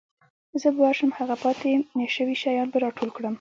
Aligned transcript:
زه 0.61 0.67
به 0.73 0.79
ورشم 0.85 1.11
هغه 1.19 1.35
پاتې 1.43 1.69
شوي 2.15 2.35
شیان 2.43 2.67
به 2.71 2.77
راټول 2.85 3.09
کړم. 3.17 3.29